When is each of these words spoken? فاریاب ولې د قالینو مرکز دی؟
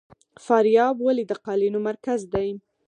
فاریاب 0.45 0.95
ولې 1.03 1.23
د 1.27 1.33
قالینو 1.45 1.79
مرکز 1.89 2.19
دی؟ 2.33 2.49